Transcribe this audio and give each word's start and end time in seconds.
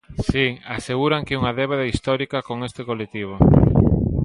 Si, 0.29 0.45
aseguran 0.77 1.25
que 1.25 1.33
é 1.35 1.39
unha 1.41 1.55
débeda 1.59 1.89
histórica 1.93 2.45
con 2.47 2.57
este 2.67 2.81
colectivo. 2.89 3.35